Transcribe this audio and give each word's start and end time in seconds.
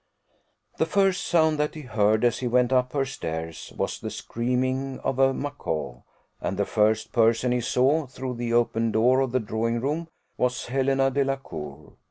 The 0.79 0.87
first 0.87 1.27
sound 1.27 1.59
that 1.59 1.75
he 1.75 1.81
heard, 1.81 2.23
as 2.23 2.39
he 2.39 2.47
went 2.47 2.73
up 2.73 2.93
her 2.93 3.05
stairs, 3.05 3.71
was 3.77 3.99
the 3.99 4.09
screaming 4.09 4.99
of 5.03 5.19
a 5.19 5.31
macaw; 5.31 5.97
and 6.41 6.57
the 6.57 6.65
first 6.65 7.11
person 7.11 7.51
he 7.51 7.61
saw, 7.61 8.07
through 8.07 8.33
the 8.37 8.51
open 8.51 8.91
door 8.91 9.19
of 9.21 9.31
the 9.31 9.39
drawing 9.39 9.79
room, 9.79 10.07
was 10.37 10.65
Helena 10.65 11.11
Delacour. 11.11 11.97